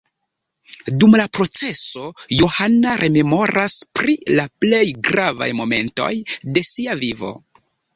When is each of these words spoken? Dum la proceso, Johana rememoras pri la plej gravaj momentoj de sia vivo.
Dum 1.03 1.13
la 1.21 1.27
proceso, 1.39 2.07
Johana 2.39 2.95
rememoras 3.03 3.79
pri 4.01 4.19
la 4.41 4.49
plej 4.65 4.85
gravaj 5.13 5.55
momentoj 5.63 6.13
de 6.59 6.69
sia 6.77 7.03
vivo. 7.09 7.37